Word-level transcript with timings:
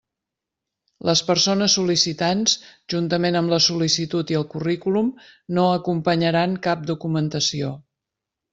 Les 1.09 1.19
persones 1.27 1.75
sol·licitants 1.79 2.55
juntament 2.95 3.37
amb 3.41 3.53
la 3.55 3.61
sol·licitud 3.67 4.35
i 4.35 4.39
el 4.41 4.47
currículum 4.55 5.13
no 5.59 5.69
acompanyaran 5.77 6.57
cap 6.69 6.91
documentació. 6.93 7.73